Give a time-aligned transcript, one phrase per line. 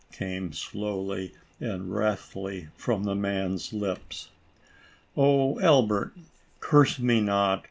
[0.11, 4.29] came slowly and wrathfully from the man's lips."
[5.15, 6.13] Oh, Albert,
[6.59, 7.59] curse me not